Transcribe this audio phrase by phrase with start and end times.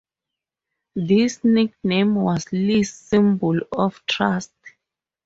[0.95, 4.51] This nickname was Lee's symbol of trust.